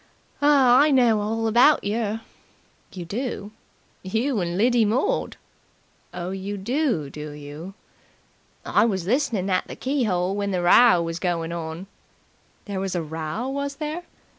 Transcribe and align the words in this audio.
"I 0.41 0.89
know 0.89 1.21
all 1.21 1.45
about 1.45 1.83
yer." 1.83 2.21
"You 2.91 3.05
do?" 3.05 3.51
"You 4.01 4.39
and 4.39 4.57
Lidy 4.57 4.83
Mord." 4.83 5.37
"Oh, 6.11 6.31
you 6.31 6.57
do, 6.57 7.11
do 7.11 7.29
you?" 7.33 7.75
"I 8.65 8.83
was 8.83 9.05
listening 9.05 9.47
at 9.51 9.67
the 9.67 9.75
key 9.75 10.09
'ole 10.09 10.35
while 10.35 10.47
the 10.49 10.63
row 10.63 11.03
was 11.03 11.19
goin' 11.19 11.51
on." 11.51 11.85
"There 12.65 12.79
was 12.79 12.95
a 12.95 13.03
row, 13.03 13.47
was 13.47 13.75
there?" 13.75 14.01